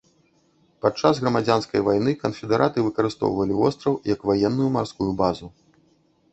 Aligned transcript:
Падчас 0.85 1.19
грамадзянскай 1.25 1.83
вайны 1.89 2.15
канфедэраты 2.23 2.87
выкарыстоўвалі 2.87 3.53
востраў 3.61 3.93
як 4.15 4.19
ваенную 4.33 4.69
марскую 4.79 5.11
базу. 5.25 5.47